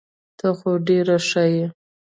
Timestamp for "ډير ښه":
0.87-1.43